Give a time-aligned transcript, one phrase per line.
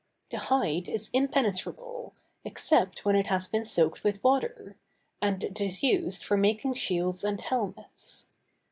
[0.31, 4.75] The hide is impenetrable, except when it has been soaked with water;
[5.21, 8.25] and it is used for making shields and helmets.